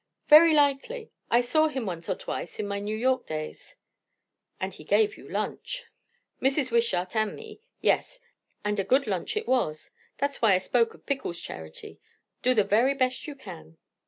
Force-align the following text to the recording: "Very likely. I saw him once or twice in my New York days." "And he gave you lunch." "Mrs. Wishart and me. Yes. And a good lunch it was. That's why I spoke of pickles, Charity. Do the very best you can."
"Very 0.25 0.55
likely. 0.55 1.11
I 1.29 1.41
saw 1.41 1.67
him 1.67 1.85
once 1.85 2.09
or 2.09 2.15
twice 2.15 2.57
in 2.57 2.67
my 2.67 2.79
New 2.79 2.97
York 2.97 3.27
days." 3.27 3.75
"And 4.59 4.73
he 4.73 4.83
gave 4.83 5.15
you 5.15 5.29
lunch." 5.29 5.83
"Mrs. 6.41 6.71
Wishart 6.71 7.15
and 7.15 7.35
me. 7.35 7.61
Yes. 7.81 8.19
And 8.65 8.79
a 8.79 8.83
good 8.83 9.05
lunch 9.05 9.37
it 9.37 9.47
was. 9.47 9.91
That's 10.17 10.41
why 10.41 10.55
I 10.55 10.57
spoke 10.57 10.95
of 10.95 11.05
pickles, 11.05 11.39
Charity. 11.39 11.99
Do 12.41 12.55
the 12.55 12.63
very 12.63 12.95
best 12.95 13.27
you 13.27 13.35
can." 13.35 13.77